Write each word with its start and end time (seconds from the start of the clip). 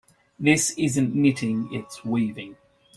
This 0.39 0.71
isn't 0.79 1.13
knitting, 1.13 1.71
its 1.71 2.03
weaving. 2.03 2.57